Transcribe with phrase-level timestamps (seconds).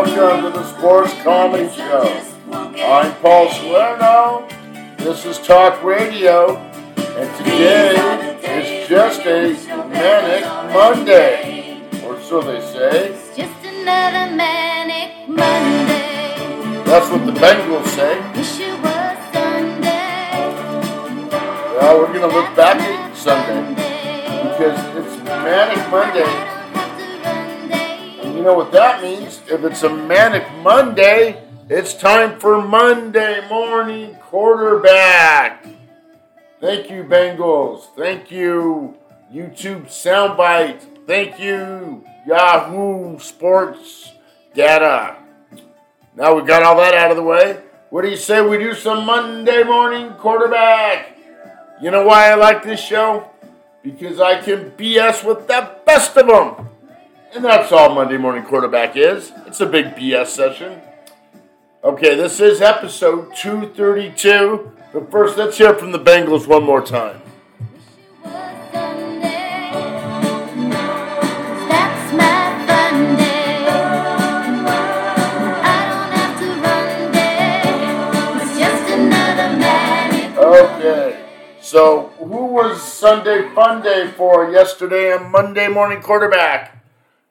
[0.00, 2.22] Welcome to the Sports Comedy Show.
[2.52, 4.46] I'm Paul Salerno.
[4.96, 9.54] This is Talk Radio, and today is just a
[9.88, 13.08] manic Monday, or so they say.
[13.08, 16.84] It's just another manic Monday.
[16.84, 18.20] That's what the Bangles say.
[18.36, 20.30] Wish it was Sunday.
[21.76, 23.70] Well, we're going to look back at Sunday
[24.48, 26.57] because it's Manic Monday.
[28.38, 29.42] You know what that means?
[29.48, 35.66] If it's a Manic Monday, it's time for Monday morning quarterback.
[36.60, 37.88] Thank you, Bangles.
[37.96, 38.96] Thank you,
[39.34, 41.04] YouTube Soundbite.
[41.04, 44.12] Thank you, Yahoo Sports
[44.54, 45.16] Data.
[46.14, 47.60] Now we got all that out of the way.
[47.90, 51.18] What do you say we do some Monday morning quarterback?
[51.82, 53.32] You know why I like this show?
[53.82, 56.68] Because I can BS with the best of them.
[57.34, 59.32] And that's all Monday Morning Quarterback is.
[59.46, 60.80] It's a big BS session.
[61.84, 64.72] Okay, this is episode 232.
[64.94, 67.20] But first, let's hear from the Bangles one more time.
[68.24, 68.74] That's
[72.14, 73.66] my fun day.
[75.62, 77.60] I don't have to run day.
[78.42, 80.38] It's just another manic.
[80.38, 81.24] Okay,
[81.60, 86.77] so who was Sunday Fun Day for yesterday on Monday Morning Quarterback?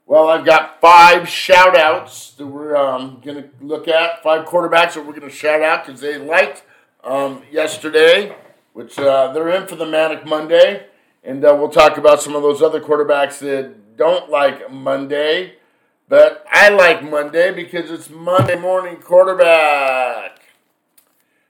[0.08, 4.24] Well, I've got five shout outs that we're um, going to look at.
[4.24, 6.64] Five quarterbacks that we're going to shout out because they liked
[7.04, 8.34] um, yesterday,
[8.72, 10.86] which uh, they're in for the Manic Monday.
[11.26, 15.56] And uh, we'll talk about some of those other quarterbacks that don't like Monday.
[16.08, 20.40] But I like Monday because it's Monday morning quarterback.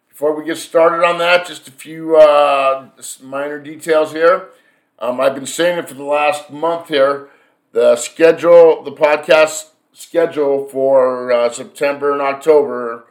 [0.10, 2.88] Before we get started on that, just a few uh,
[3.22, 4.48] minor details here.
[4.98, 7.30] Um, I've been saying it for the last month here.
[7.72, 13.08] The schedule, the podcast schedule for uh, September and October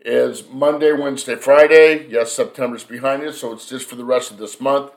[0.00, 2.06] is Monday, Wednesday, Friday.
[2.08, 4.92] Yes, September's behind us, so it's just for the rest of this month.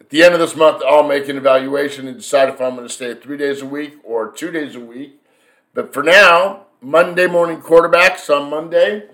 [0.00, 2.86] At the end of this month, I'll make an evaluation and decide if I'm going
[2.86, 5.20] to stay three days a week or two days a week.
[5.74, 9.04] But for now, Monday morning quarterbacks on Monday.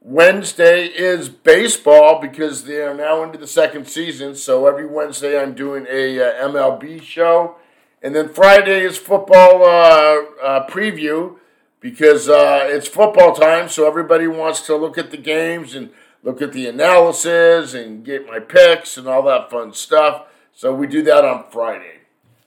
[0.00, 4.34] Wednesday is baseball because they are now into the second season.
[4.34, 7.56] So every Wednesday I'm doing a uh, MLB show,
[8.02, 11.36] and then Friday is football uh, uh, preview
[11.80, 13.68] because uh, it's football time.
[13.68, 15.90] So everybody wants to look at the games and
[16.22, 20.26] look at the analysis and get my picks and all that fun stuff.
[20.52, 22.00] So we do that on Friday.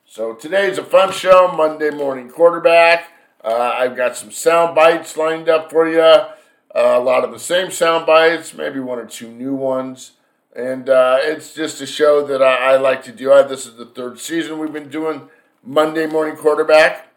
[0.05, 3.09] So today's a fun show, Monday morning quarterback.
[3.43, 6.01] Uh, I've got some sound bites lined up for you.
[6.01, 6.35] Uh,
[6.73, 10.11] a lot of the same sound bites, maybe one or two new ones.
[10.55, 13.31] And uh, it's just a show that I, I like to do.
[13.33, 15.29] I, this is the third season we've been doing
[15.63, 17.07] Monday morning quarterback.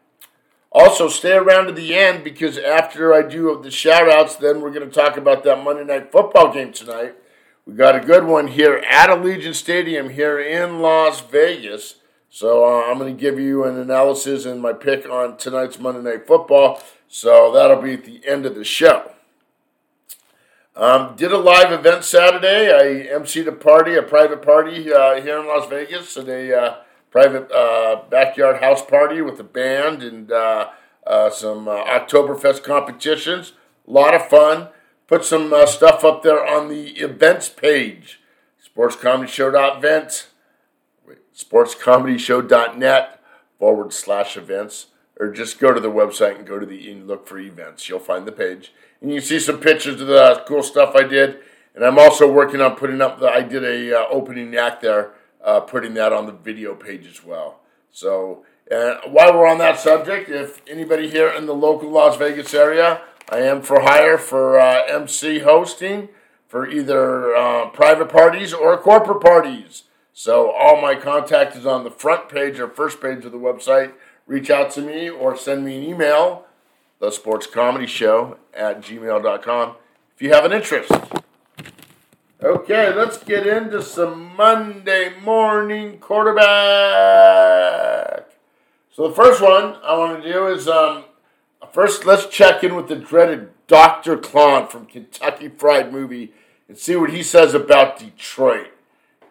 [0.71, 4.73] Also, stay around to the end because after I do the shout outs, then we're
[4.73, 7.15] going to talk about that Monday night football game tonight.
[7.65, 11.97] We got a good one here at Allegiant Stadium here in Las Vegas.
[12.29, 16.03] So uh, I'm going to give you an analysis and my pick on tonight's Monday
[16.03, 16.83] Night Football.
[17.09, 19.13] So that'll be at the end of the show.
[20.77, 22.71] Um, did a live event Saturday.
[22.71, 26.77] I emceed a party, a private party uh, here in Las Vegas, at a uh,
[27.17, 30.69] private uh, backyard house party with a band and uh,
[31.07, 33.55] uh, some uh, Oktoberfest competitions.
[33.89, 34.69] A lot of fun.
[35.07, 38.21] Put some uh, stuff up there on the events page,
[38.63, 40.27] sportscomedyshow.events,
[41.35, 43.23] sportscomedyshow.net
[43.59, 44.89] forward slash events,
[45.19, 47.89] or just go to the website and go to the and look for events.
[47.89, 51.05] You'll find the page, and you can see some pictures of the cool stuff I
[51.05, 51.39] did.
[51.75, 53.29] And I'm also working on putting up the.
[53.29, 55.13] I did a uh, opening act there,
[55.45, 57.61] uh, putting that on the video page as well.
[57.91, 62.53] So uh, while we're on that subject, if anybody here in the local Las Vegas
[62.53, 66.09] area, I am for hire for uh, MC hosting
[66.49, 69.85] for either uh, private parties or corporate parties.
[70.13, 73.93] So all my contact is on the front page or first page of the website.
[74.27, 76.47] Reach out to me or send me an email,
[77.01, 79.75] the sports comedy show at gmail.com,
[80.15, 80.91] if you have an interest.
[82.47, 86.47] Okay, let's get into some Monday morning quarterback.
[88.93, 91.07] So the first one I want to do is um,
[91.73, 94.17] first let's check in with the dreaded Dr.
[94.17, 96.35] Klahn from Kentucky Fried Movie
[96.69, 98.69] and see what he says about Detroit.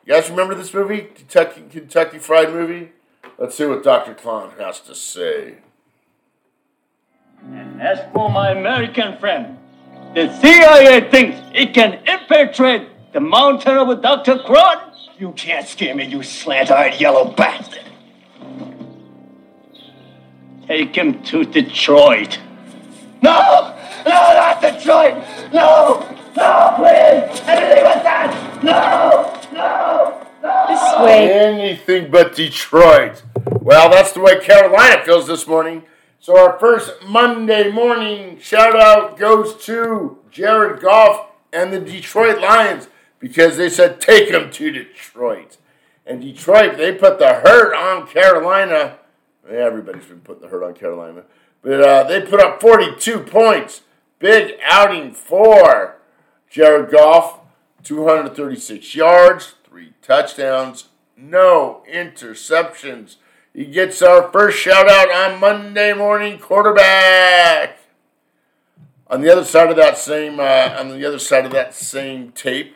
[0.05, 2.91] You guys remember this movie, Kentucky Kentucky Fried Movie?
[3.37, 4.13] Let's see what Dr.
[4.13, 5.59] Klahn has to say.
[7.41, 9.57] And as for my American friend,
[10.13, 14.39] the CIA thinks it can infiltrate the mountain of Dr.
[14.39, 14.93] Klahn.
[15.17, 17.85] You can't scare me, you slant-eyed yellow bastard.
[20.67, 22.39] Take him to Detroit.
[23.21, 23.73] No!
[24.05, 25.23] No, not Detroit!
[25.53, 26.05] No!
[26.35, 27.39] No, please!
[27.47, 28.61] Anything but that!
[28.61, 29.41] No!
[29.53, 30.27] No!
[30.67, 31.31] This way.
[31.31, 33.23] Anything but Detroit.
[33.61, 35.83] Well, that's the way Carolina feels this morning.
[36.19, 42.89] So our first Monday morning shout out goes to Jared Goff and the Detroit Lions
[43.19, 45.57] because they said take them to Detroit.
[46.05, 48.99] And Detroit, they put the hurt on Carolina.
[49.49, 51.23] Everybody's been putting the hurt on Carolina.
[51.61, 53.81] But uh, they put up 42 points.
[54.19, 55.97] Big outing for
[56.49, 57.39] Jared Goff.
[57.85, 63.17] 236 yards, three touchdowns, no interceptions.
[63.53, 67.77] He gets our first shout out on Monday morning quarterback.
[69.07, 72.31] On the other side of that same, uh, on the other side of that same
[72.31, 72.75] tape,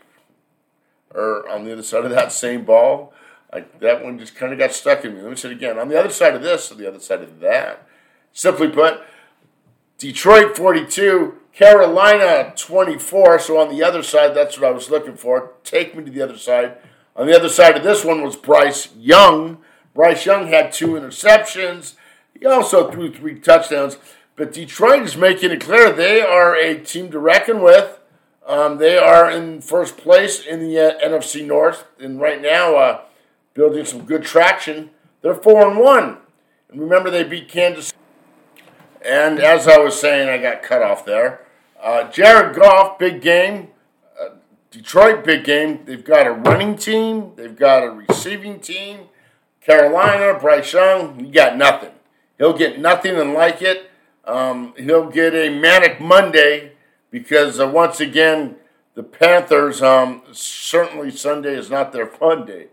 [1.14, 3.14] or on the other side of that same ball,
[3.52, 5.22] like that one just kind of got stuck in me.
[5.22, 5.80] Let me say it again.
[5.80, 7.88] On the other side of this, on the other side of that.
[8.32, 9.02] Simply put,
[9.98, 13.40] Detroit 42, Carolina 24.
[13.40, 15.54] So on the other side, that's what I was looking for.
[15.64, 16.78] Take me to the other side.
[17.16, 19.58] On the other side of this one was Bryce Young.
[19.94, 21.96] Bryce Young had two interceptions.
[22.40, 23.98] He also threw three touchdowns.
[24.36, 27.99] But Detroit is making it clear they are a team to reckon with.
[28.50, 33.02] Um, they are in first place in the uh, NFC North, and right now uh,
[33.54, 34.90] building some good traction.
[35.22, 36.18] They're four and one,
[36.72, 37.94] and remember they beat Kansas.
[39.06, 41.46] And as I was saying, I got cut off there.
[41.80, 43.68] Uh, Jared Goff, big game.
[44.20, 44.30] Uh,
[44.72, 45.86] Detroit, big game.
[45.86, 47.34] They've got a running team.
[47.36, 49.10] They've got a receiving team.
[49.62, 51.92] Carolina, Bryce Young, he got nothing.
[52.40, 53.92] He'll get nothing and like it.
[54.26, 56.72] Um, he'll get a manic Monday
[57.12, 58.56] because uh, once again,
[58.96, 62.68] the Panthers, um, certainly Sunday is not their fun day.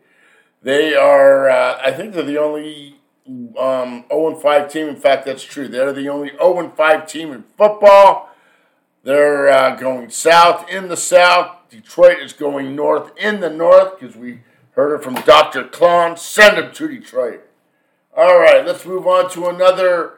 [0.63, 2.97] They are, uh, I think they're the only
[3.59, 4.89] um, 0 5 team.
[4.89, 5.69] In fact, that's true.
[5.69, 8.31] They're the only 0 5 team in football.
[9.05, 11.57] They're uh, going south in the south.
[11.71, 14.41] Detroit is going north in the north because we
[14.73, 15.65] heard it from Dr.
[15.65, 16.19] Klahn.
[16.19, 17.43] Send them to Detroit.
[18.17, 20.15] All right, let's move on to another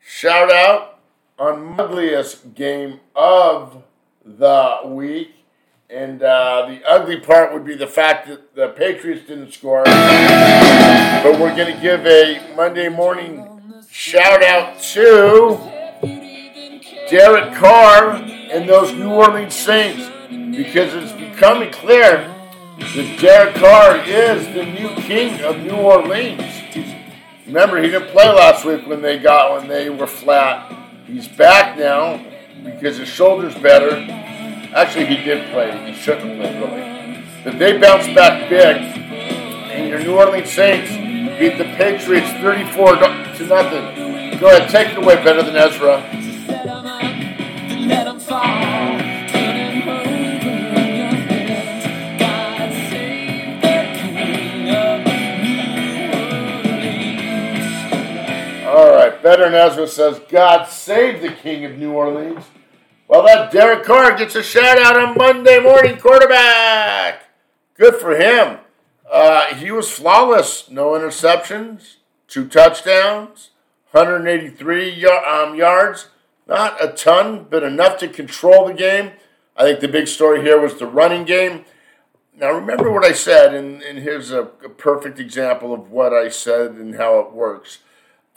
[0.00, 0.97] shout out
[1.38, 3.82] ugliest game of
[4.24, 5.34] the week.
[5.90, 9.84] And uh, the ugly part would be the fact that the Patriots didn't score.
[9.84, 15.58] But we're going to give a Monday morning shout out to
[17.10, 20.10] Derek Carr and those New Orleans Saints
[20.54, 22.34] because it's becoming clear
[22.78, 26.42] that Derek Carr is the new king of New Orleans.
[27.46, 30.70] Remember, he didn't play last week when they got when they were flat.
[31.08, 32.22] He's back now
[32.62, 33.92] because his shoulder's better.
[34.74, 35.90] Actually, he did play.
[35.90, 38.76] He shouldn't have really, but they bounced back big.
[38.76, 40.90] And your New Orleans Saints
[41.38, 44.38] beat the Patriots 34 to nothing.
[44.38, 45.14] Go ahead, take it away.
[45.24, 46.02] Better than Ezra.
[59.36, 62.44] Than Ezra says, God save the King of New Orleans.
[63.08, 67.24] Well, that Derek Carr gets a shout out on Monday morning quarterback.
[67.74, 68.58] Good for him.
[69.10, 70.70] Uh, he was flawless.
[70.70, 73.50] No interceptions, two touchdowns,
[73.92, 76.08] 183 yar- um, yards.
[76.46, 79.12] Not a ton, but enough to control the game.
[79.56, 81.64] I think the big story here was the running game.
[82.34, 86.28] Now, remember what I said, and, and here's a, a perfect example of what I
[86.28, 87.78] said and how it works.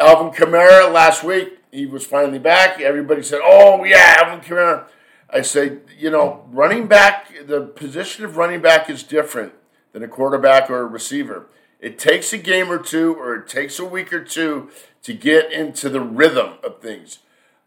[0.01, 2.81] Alvin Kamara last week, he was finally back.
[2.81, 4.86] Everybody said, "Oh yeah, Alvin Kamara."
[5.29, 9.53] I say, you know, running back, the position of running back is different
[9.93, 11.46] than a quarterback or a receiver.
[11.79, 14.72] It takes a game or two, or it takes a week or two
[15.03, 17.20] to get into the rhythm of things.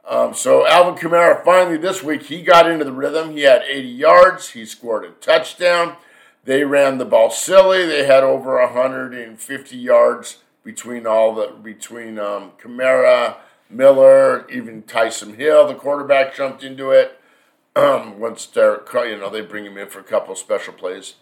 [0.07, 3.31] Um, so Alvin Kamara finally this week he got into the rhythm.
[3.31, 4.51] He had 80 yards.
[4.51, 5.97] He scored a touchdown.
[6.45, 7.87] They ran the ball silly.
[7.87, 13.37] They had over 150 yards between all the between um, Kamara,
[13.71, 15.69] Miller, even Taysom Hill.
[15.69, 17.21] The quarterback jumped into it.
[17.77, 21.15] Um, once Derek Carr, you know, they bring him in for a couple special plays.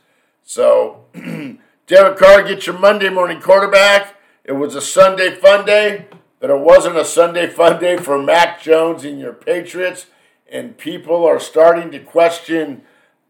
[0.44, 1.04] So
[1.86, 4.16] Derek Carr get your Monday morning quarterback.
[4.44, 6.06] It was a Sunday fun day,
[6.40, 10.06] but it wasn't a Sunday fun day for Mac Jones and your Patriots.
[10.50, 12.82] And people are starting to question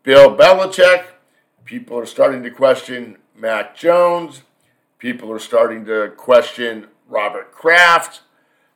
[0.03, 1.05] Bill Belichick.
[1.65, 4.43] People are starting to question Mac Jones.
[5.03, 8.21] People are starting to question Robert Kraft.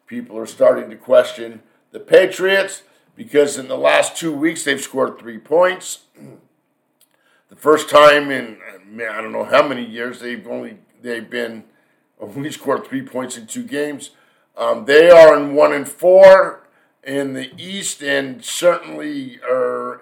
[0.09, 2.83] People are starting to question the Patriots
[3.15, 6.01] because in the last two weeks they've scored three points.
[7.49, 8.59] The first time in
[9.09, 11.63] I don't know how many years they've only they've been
[12.21, 14.11] only scored three points in two games.
[14.57, 16.67] Um, they are in one and four,
[17.05, 20.01] in the East and certainly are,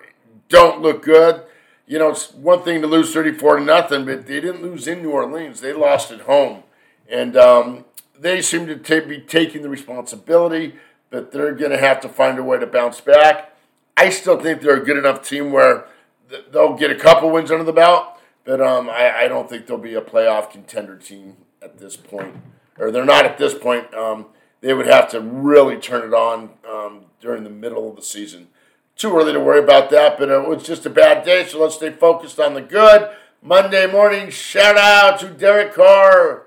[0.49, 1.43] don't look good.
[1.87, 5.03] You know, it's one thing to lose 34 to nothing, but they didn't lose in
[5.03, 5.61] New Orleans.
[5.61, 6.63] They lost at home.
[7.11, 7.85] And um,
[8.19, 10.77] they seem to ta- be taking the responsibility,
[11.11, 13.55] but they're going to have to find a way to bounce back.
[13.97, 15.87] I still think they're a good enough team where
[16.31, 18.07] th- they'll get a couple wins under the belt,
[18.45, 22.35] but um, I, I don't think they'll be a playoff contender team at this point,
[22.79, 23.93] or they're not at this point.
[23.95, 24.27] Um,
[24.61, 28.49] they would have to really turn it on um, during the middle of the season.
[28.97, 31.75] Too early to worry about that, but it was just a bad day, so let's
[31.75, 33.11] stay focused on the good.
[33.43, 36.47] Monday morning, shout out to Derek Carr.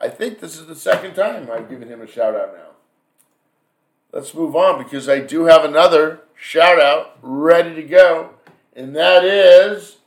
[0.00, 2.70] I think this is the second time I've given him a shout out now.
[4.12, 8.30] Let's move on because I do have another shout out ready to go,
[8.74, 9.98] and that is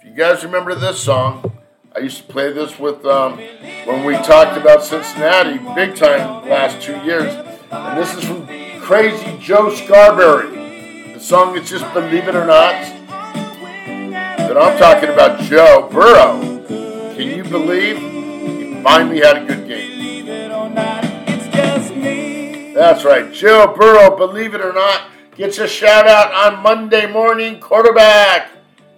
[0.00, 1.58] if you guys remember this song,
[1.94, 3.36] I used to play this with um,
[3.84, 7.34] when we talked about Cincinnati big time last two years,
[7.70, 8.46] and this is from
[8.80, 10.59] Crazy Joe Scarbury.
[11.20, 12.72] The song is just "Believe It or Not."
[14.48, 16.40] But I'm talking about Joe Burrow.
[17.14, 20.24] Can you believe he finally had a good game?
[22.74, 23.30] That's right.
[23.34, 25.02] Joe Burrow, believe it or not,
[25.36, 28.48] gets a shout out on Monday morning quarterback.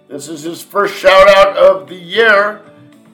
[0.07, 2.61] This is his first shout out of the year.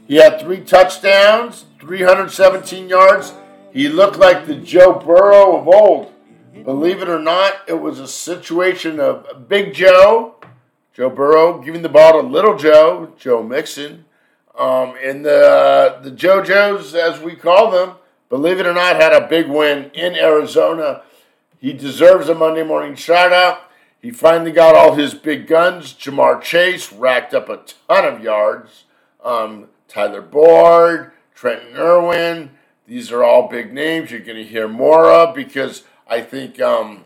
[0.08, 3.34] He had three touchdowns, 317 yards.
[3.74, 6.14] He looked like the Joe Burrow of old.
[6.54, 10.36] Believe it or not, it was a situation of Big Joe,
[10.94, 14.06] Joe Burrow, giving the ball to Little Joe, Joe Mixon.
[14.58, 17.96] Um, and the the JoJos, as we call them,
[18.28, 21.04] believe it or not, had a big win in Arizona.
[21.60, 23.62] He deserves a Monday morning shout out.
[24.02, 25.94] He finally got all his big guns.
[25.94, 28.86] Ja'Marr Chase racked up a ton of yards.
[29.24, 32.52] Um, Tyler Boyd, Trenton Irwin.
[32.88, 37.06] These are all big names you're going to hear more of because I think um,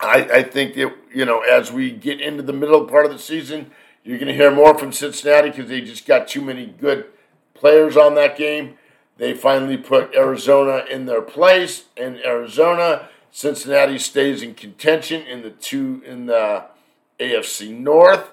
[0.00, 3.18] I, I think that you know as we get into the middle part of the
[3.18, 3.70] season,
[4.02, 7.06] you're going to hear more from Cincinnati because they just got too many good
[7.54, 8.76] players on that game.
[9.18, 11.84] They finally put Arizona in their place.
[11.96, 16.64] and Arizona, Cincinnati stays in contention in the two in the
[17.18, 18.30] AFC North.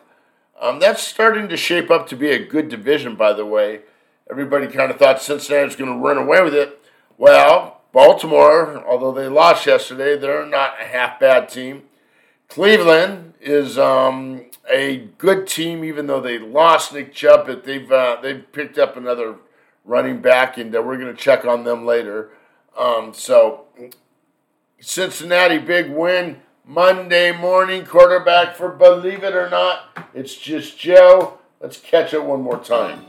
[0.59, 3.81] Um, that's starting to shape up to be a good division, by the way.
[4.29, 6.79] Everybody kind of thought Cincinnati was going to run away with it.
[7.17, 11.83] Well, Baltimore, although they lost yesterday, they're not a half bad team.
[12.49, 18.17] Cleveland is um, a good team, even though they lost Nick Chubb, but they've uh,
[18.21, 19.35] they've picked up another
[19.85, 22.31] running back, and uh, we're going to check on them later.
[22.77, 23.65] Um, so,
[24.79, 31.37] Cincinnati big win Monday morning quarterback for believe it or not, it's just Joe.
[31.59, 33.05] Let's catch it one more time.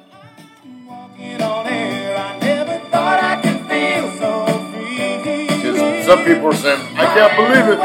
[6.04, 7.78] Some people are saying, I can't believe it.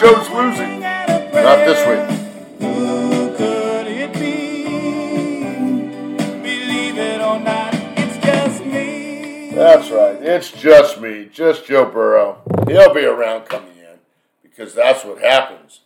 [0.00, 0.80] Joe's losing.
[0.80, 2.00] Not this week.
[2.60, 4.64] Who could it be?
[6.42, 9.50] Believe it or not, it's just me.
[9.54, 10.16] That's right.
[10.22, 12.40] It's just me, just Joe Burrow.
[12.66, 13.98] He'll be around coming in
[14.42, 15.80] because that's what happens.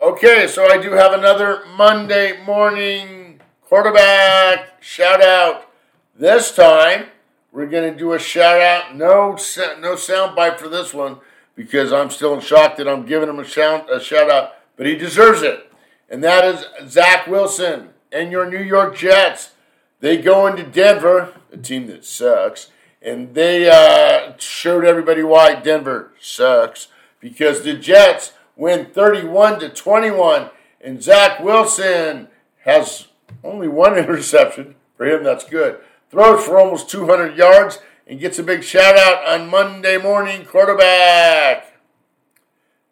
[0.00, 5.70] Okay, so I do have another Monday morning quarterback shout out.
[6.14, 7.06] This time
[7.52, 8.96] we're going to do a shout out.
[8.96, 9.36] No,
[9.78, 11.18] no sound bite for this one
[11.54, 14.86] because I'm still in shock that I'm giving him a shout, a shout out, but
[14.86, 15.70] he deserves it.
[16.08, 19.52] And that is Zach Wilson and your New York Jets.
[20.00, 26.12] They go into Denver, a team that sucks, and they uh, showed everybody why Denver
[26.20, 26.88] sucks
[27.20, 32.28] because the Jets win 31 to 21, and Zach Wilson
[32.64, 33.08] has
[33.44, 34.74] only one interception.
[34.96, 35.78] For him, that's good.
[36.12, 41.72] Throws for almost 200 yards and gets a big shout out on Monday morning quarterback.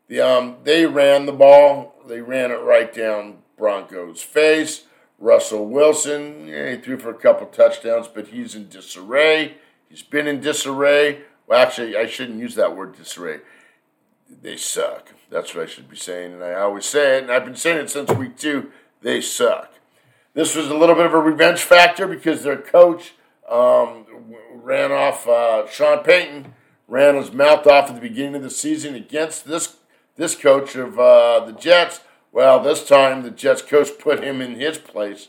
[0.09, 1.95] The, um, they ran the ball.
[2.09, 4.85] They ran it right down Broncos' face.
[5.19, 9.57] Russell Wilson, yeah, he threw for a couple touchdowns, but he's in disarray.
[9.91, 11.21] He's been in disarray.
[11.47, 13.41] Well, actually, I shouldn't use that word disarray.
[14.31, 15.13] They suck.
[15.29, 17.85] That's what I should be saying, and I always say it, and I've been saying
[17.85, 18.73] it since week two.
[19.03, 19.75] They suck.
[20.35, 23.15] This was a little bit of a revenge factor because their coach
[23.49, 24.07] um,
[24.55, 25.27] ran off.
[25.27, 26.55] Uh, Sean Payton
[26.87, 29.77] ran his mouth off at the beginning of the season against this
[30.17, 32.01] this coach of uh, the Jets.
[32.33, 35.29] Well, this time the Jets coach put him in his place,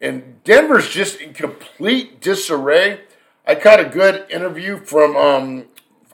[0.00, 3.00] and Denver's just in complete disarray.
[3.46, 5.66] I caught a good interview from um,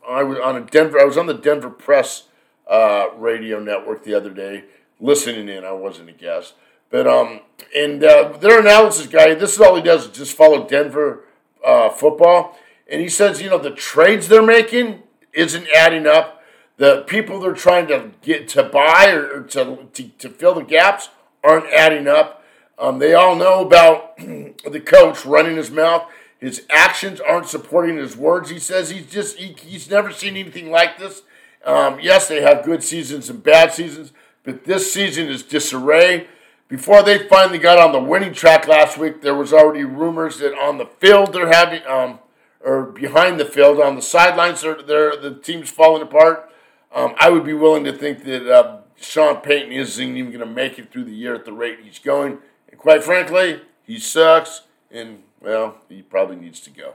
[0.08, 1.00] I was on a Denver.
[1.00, 2.24] I was on the Denver Press
[2.68, 4.64] uh, radio network the other day,
[5.00, 5.64] listening in.
[5.64, 6.54] I wasn't a guest,
[6.92, 7.40] but um,
[7.74, 9.34] and uh, their analysis guy.
[9.34, 11.24] This is all he does: is just follow Denver
[11.64, 12.56] uh, football.
[12.88, 16.44] And he says, you know, the trades they're making isn't adding up.
[16.76, 20.62] the people they're trying to get to buy or, or to, to to fill the
[20.62, 21.08] gaps
[21.42, 22.44] aren't adding up.
[22.78, 26.10] Um, they all know about the coach running his mouth.
[26.38, 28.50] His actions aren't supporting his words.
[28.50, 31.22] He says he's just he, he's never seen anything like this.
[31.64, 36.26] Um, yes, they have good seasons and bad seasons, but this season is disarray.
[36.72, 40.58] Before they finally got on the winning track last week, there was already rumors that
[40.58, 42.18] on the field they're having, um,
[42.64, 46.50] or behind the field on the sidelines, they're, they're, the team's falling apart.
[46.90, 50.46] Um, I would be willing to think that uh, Sean Payton isn't even going to
[50.46, 52.38] make it through the year at the rate he's going.
[52.70, 56.94] And quite frankly, he sucks, and well, he probably needs to go.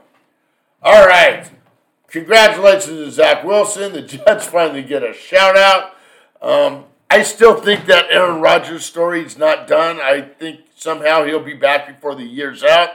[0.82, 1.48] All right.
[2.08, 3.92] Congratulations to Zach Wilson.
[3.92, 5.94] The Jets finally get a shout out.
[6.42, 9.98] Um, I still think that Aaron Rodgers story is not done.
[10.00, 12.90] I think somehow he'll be back before the year's out.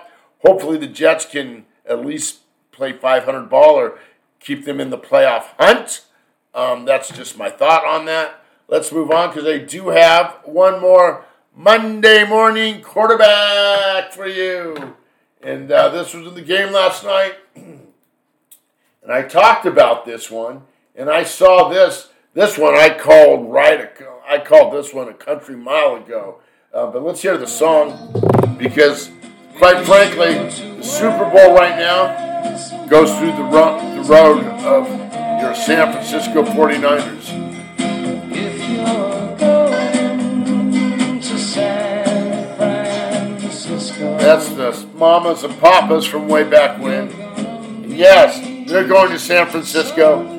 [0.46, 2.42] Hopefully, the Jets can at least
[2.72, 3.98] play 500 ball or
[4.40, 6.06] keep them in the playoff hunt.
[6.54, 8.44] Um, that's just my thought on that.
[8.68, 14.96] Let's move on because I do have one more Monday morning quarterback for you.
[15.42, 17.36] And uh, this was in the game last night.
[19.04, 20.62] And I talked about this one,
[20.96, 22.13] and I saw this.
[22.34, 23.80] This one I called right.
[23.80, 23.90] A,
[24.28, 26.40] I called this one a country mile ago.
[26.74, 28.12] Uh, but let's hear the song
[28.58, 29.12] because,
[29.58, 32.34] quite frankly, the Super Bowl right now
[32.88, 34.90] goes through the, ro- the road of
[35.44, 37.30] your San Francisco 49ers.
[38.32, 42.04] If you're going to San
[44.18, 47.10] That's the mamas and papas from way back when.
[47.10, 50.33] And yes, they're going to San Francisco.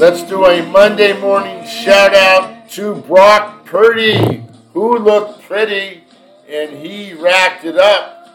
[0.00, 4.42] Let's do a Monday morning shout out to Brock Purdy,
[4.72, 6.04] who looked pretty,
[6.48, 8.26] and he racked it up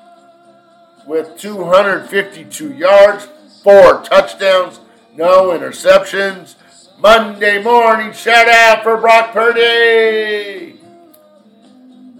[1.07, 3.27] with 252 yards,
[3.63, 4.79] four touchdowns,
[5.15, 6.53] no interceptions.
[6.99, 10.79] Monday morning shout out for Brock Purdy.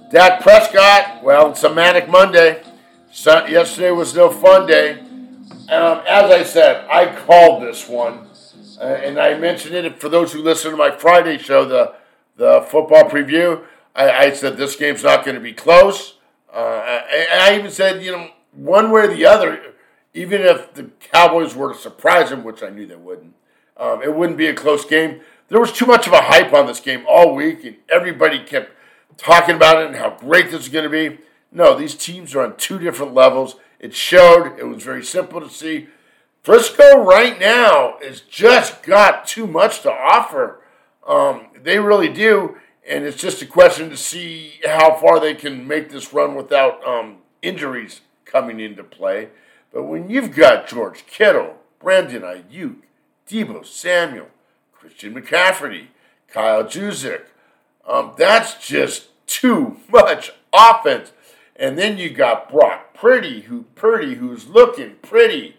[0.09, 2.63] Dak Prescott, well, it's a manic Monday.
[3.11, 5.01] Sun- yesterday was no fun day.
[5.69, 8.24] Um, as I said, I called this one,
[8.79, 11.95] uh, and I mentioned it for those who listen to my Friday show, the
[12.37, 13.63] the football preview.
[13.95, 16.15] I, I said this game's not going to be close.
[16.53, 19.73] Uh, I, I even said, you know, one way or the other,
[20.13, 23.33] even if the Cowboys were to surprise them, which I knew they wouldn't,
[23.77, 25.21] um, it wouldn't be a close game.
[25.47, 28.71] There was too much of a hype on this game all week, and everybody kept
[29.17, 31.19] talking about it and how great this is going to be.
[31.51, 33.55] No, these teams are on two different levels.
[33.79, 34.57] It showed.
[34.57, 35.87] It was very simple to see.
[36.45, 40.61] Frisco right now has just got too much to offer.
[41.07, 45.67] Um, they really do, and it's just a question to see how far they can
[45.67, 49.29] make this run without um, injuries coming into play.
[49.73, 52.75] But when you've got George Kittle, Brandon Aiyuk,
[53.27, 54.27] Deebo Samuel,
[54.71, 55.87] Christian McCaffrey,
[56.27, 57.23] Kyle Juszczyk,
[57.87, 61.11] um, that's just too much offense.
[61.55, 65.55] And then you got Brock Purdy, who Purdy, who's looking pretty.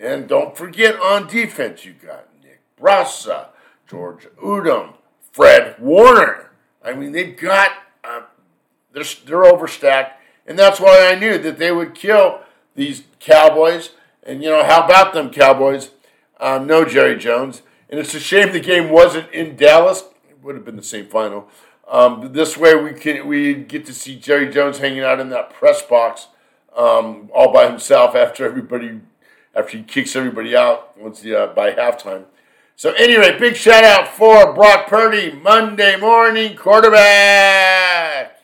[0.00, 3.48] And don't forget on defense, you got Nick Brassa,
[3.86, 4.94] George Odum,
[5.30, 6.50] Fred Warner.
[6.82, 8.22] I mean, they've got uh,
[8.92, 10.12] they're they're overstacked,
[10.46, 12.40] and that's why I knew that they would kill
[12.74, 13.90] these Cowboys.
[14.22, 15.90] And you know, how about them Cowboys?
[16.40, 17.60] Um, no Jerry Jones,
[17.90, 20.04] and it's a shame the game wasn't in Dallas.
[20.30, 21.48] It would have been the same final.
[21.86, 25.52] Um, this way, we can we get to see Jerry Jones hanging out in that
[25.52, 26.28] press box
[26.74, 29.00] um, all by himself after everybody
[29.54, 32.24] after he kicks everybody out once the, uh, by halftime.
[32.76, 38.40] So anyway, big shout out for Brock Purdy, Monday morning quarterback.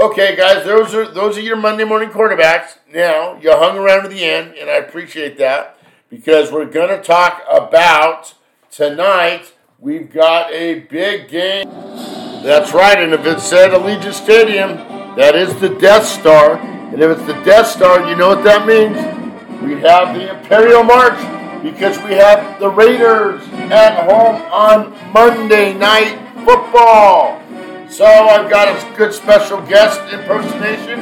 [0.00, 2.78] Okay, guys, those are those are your Monday morning quarterbacks.
[2.90, 5.76] Now you hung around to the end, and I appreciate that
[6.08, 8.34] because we're going to talk about
[8.70, 9.54] tonight.
[9.78, 11.68] We've got a big game.
[11.68, 14.76] That's right, and if it's said Allegiant Stadium,
[15.16, 16.56] that is the Death Star.
[16.56, 19.21] And if it's the Death Star, you know what that means?
[19.62, 21.16] We have the Imperial March
[21.62, 27.40] because we have the Raiders at home on Monday Night Football.
[27.88, 31.00] So I've got a good special guest impersonation.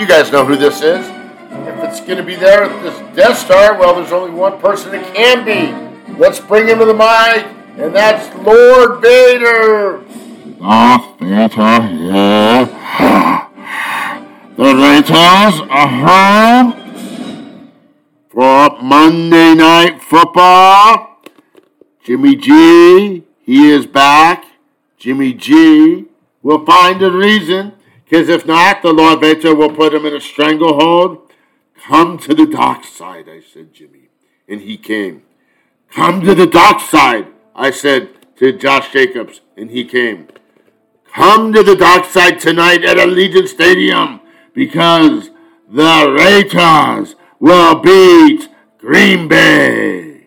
[0.00, 1.06] You guys know who this is.
[1.06, 4.92] If it's going to be there at this Death Star, well, there's only one person
[4.92, 6.14] it can be.
[6.14, 7.46] Let's bring him to the mic,
[7.78, 10.02] and that's Lord Vader.
[10.58, 12.66] Darth Vader here.
[14.56, 16.85] The Raiders are home
[18.36, 21.22] for Monday Night Football.
[22.04, 24.44] Jimmy G, he is back.
[24.98, 26.04] Jimmy G
[26.42, 27.72] will find a reason,
[28.04, 31.32] because if not, the Lord Vader will put him in a stranglehold.
[31.82, 34.10] Come to the dark side, I said, Jimmy.
[34.46, 35.22] And he came.
[35.90, 40.28] Come to the dark side, I said to Josh Jacobs, and he came.
[41.10, 44.20] Come to the dark side tonight at Allegiant Stadium
[44.52, 45.30] because
[45.70, 50.26] the Raiders will beat Green Bay.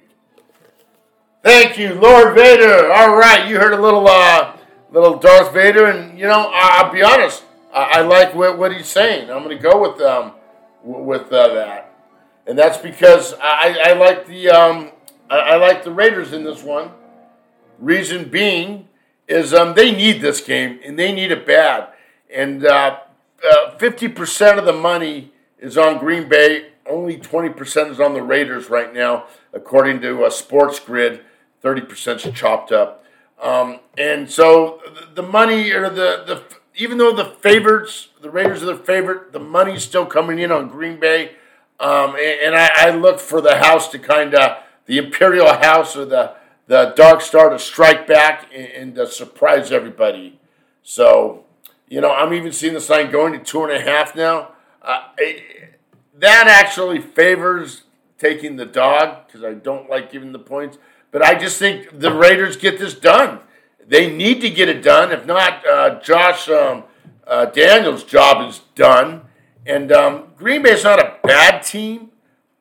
[1.43, 2.91] Thank you, Lord Vader.
[2.91, 4.57] All right, you heard a little, uh,
[4.91, 7.43] little Darth Vader, and you know, I- I'll be honest,
[7.73, 9.29] I, I like what, what he's saying.
[9.29, 10.33] I'm going to go with um,
[10.83, 11.93] with uh, that,
[12.45, 14.91] and that's because I, I like the um,
[15.29, 16.91] I, I like the Raiders in this one.
[17.79, 18.87] Reason being
[19.27, 21.89] is um, they need this game, and they need it bad.
[22.33, 22.99] And uh,
[23.49, 26.71] uh, 50% of the money is on Green Bay.
[26.87, 31.21] Only 20% is on the Raiders right now, according to a Sports Grid.
[31.63, 33.03] 30% is chopped up.
[33.41, 34.81] Um, and so
[35.13, 36.43] the- money, or the, the
[36.75, 40.69] even though the favorites, the Raiders are the favorite, the money's still coming in on
[40.69, 41.31] Green Bay.
[41.79, 45.95] Um, and, and I, I look for the house to kind of, the Imperial House
[45.95, 46.33] or the,
[46.65, 50.39] the Dark Star to strike back and, and surprise everybody.
[50.81, 51.45] So,
[51.87, 54.53] you know, I'm even seeing the sign going to two and a half now.
[54.81, 55.03] Uh,
[56.19, 57.84] that actually favors
[58.17, 60.77] taking the dog because I don't like giving the points.
[61.12, 63.39] But I just think the Raiders get this done.
[63.88, 65.12] They need to get it done.
[65.12, 66.84] If not, uh, Josh um,
[67.25, 69.21] uh, Daniels' job is done.
[69.65, 72.12] And um, Green is not a bad team,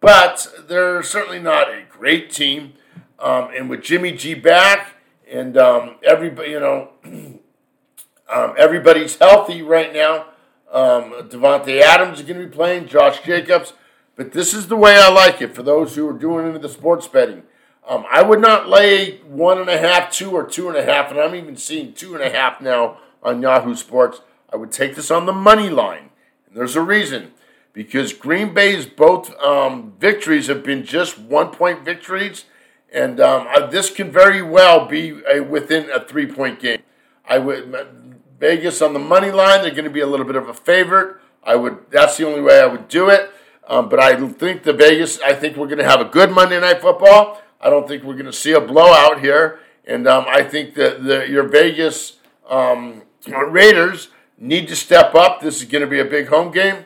[0.01, 2.75] but they're certainly not a great team.
[3.19, 4.95] Um, and with Jimmy G back
[5.31, 10.27] and um, everybody, you know, um, everybody's healthy right now.
[10.73, 13.73] Um, Davante Adams is going to be playing, Josh Jacobs.
[14.17, 16.69] But this is the way I like it for those who are doing into the
[16.69, 17.45] sports betting.
[17.89, 21.11] Um, I would not lay one and a half, two, or two and a half,
[21.11, 24.21] and I'm even seeing two and a half now on Yahoo Sports.
[24.53, 26.11] I would take this on the money line.
[26.47, 27.33] And there's a reason.
[27.73, 32.45] Because Green Bay's both um, victories have been just one point victories,
[32.93, 36.83] and um, this can very well be a, within a three point game.
[37.29, 38.08] I would
[38.39, 39.63] Vegas on the money line.
[39.63, 41.17] They're going to be a little bit of a favorite.
[41.43, 41.91] I would.
[41.91, 43.31] That's the only way I would do it.
[43.67, 45.21] Um, but I think the Vegas.
[45.21, 47.43] I think we're going to have a good Monday night football.
[47.61, 49.61] I don't think we're going to see a blowout here.
[49.85, 55.41] And um, I think that the, your Vegas um, Raiders need to step up.
[55.41, 56.85] This is going to be a big home game.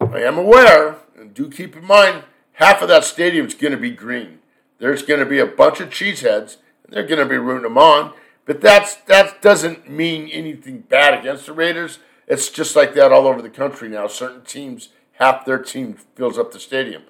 [0.00, 3.78] I am aware, and do keep in mind, half of that stadium is going to
[3.78, 4.40] be green.
[4.78, 7.78] There's going to be a bunch of cheeseheads, and they're going to be rooting them
[7.78, 8.12] on.
[8.46, 11.98] But that's that doesn't mean anything bad against the Raiders.
[12.26, 14.06] It's just like that all over the country now.
[14.06, 17.02] Certain teams, half their team fills up the stadium.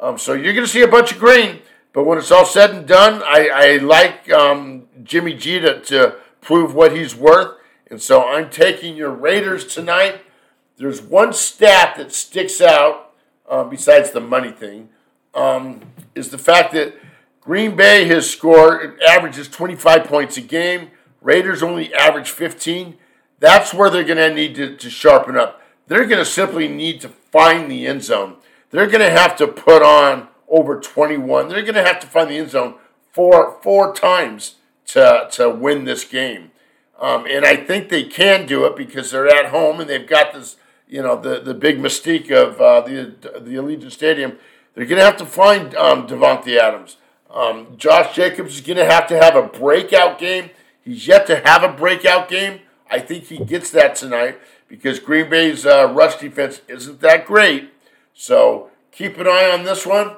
[0.00, 1.60] Um, so you're going to see a bunch of green.
[1.92, 6.16] But when it's all said and done, I, I like um, Jimmy G to, to
[6.40, 7.58] prove what he's worth.
[7.90, 10.22] And so I'm taking your Raiders tonight.
[10.78, 13.12] There's one stat that sticks out
[13.48, 14.88] uh, besides the money thing
[15.34, 15.80] um,
[16.14, 16.94] is the fact that
[17.44, 20.90] Green Bay has scored, averages 25 points a game.
[21.20, 22.96] Raiders only average 15.
[23.40, 25.60] That's where they're going to need to, to sharpen up.
[25.88, 28.36] They're going to simply need to find the end zone.
[28.70, 31.48] They're going to have to put on over 21.
[31.48, 32.74] They're going to have to find the end zone
[33.10, 36.52] four four times to to win this game.
[37.00, 40.32] Um, and I think they can do it because they're at home and they've got
[40.32, 44.38] this, you know, the, the big mystique of uh, the the Allegiant Stadium.
[44.74, 46.96] They're going to have to find um, Davante Adams.
[47.32, 50.50] Um, Josh Jacobs is going to have to have a breakout game.
[50.84, 52.60] He's yet to have a breakout game.
[52.90, 57.70] I think he gets that tonight because Green Bay's uh, rush defense isn't that great.
[58.12, 60.16] So keep an eye on this one.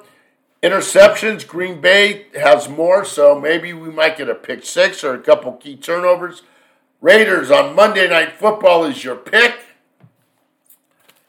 [0.63, 5.21] Interceptions, Green Bay has more, so maybe we might get a pick six or a
[5.21, 6.43] couple key turnovers.
[7.01, 9.57] Raiders on Monday Night Football is your pick.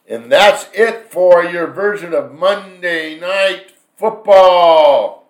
[0.08, 5.25] And that's it for your version of Monday Night Football.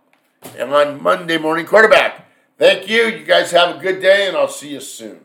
[0.58, 2.28] And on Monday Morning Quarterback.
[2.58, 3.08] Thank you.
[3.08, 5.20] You guys have a good day, and I'll see you soon.